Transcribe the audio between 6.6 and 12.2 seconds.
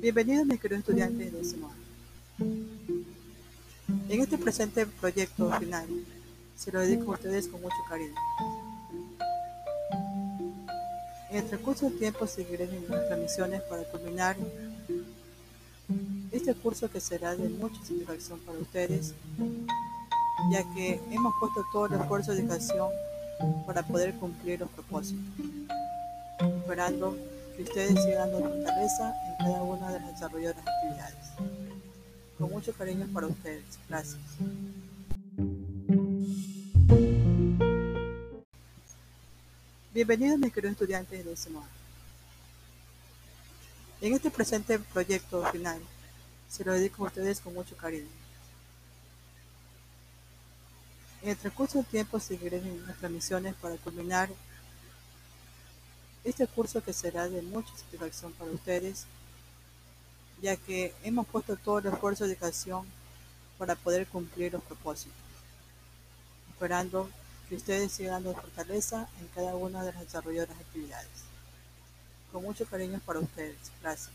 lo dedico a ustedes con mucho cariño. En el transcurso del